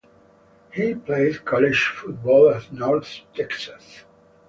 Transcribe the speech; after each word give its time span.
He 0.73 0.95
played 0.95 1.45
college 1.45 1.79
football 1.95 2.49
at 2.55 2.73
North 2.73 3.19
Texas. 3.35 3.99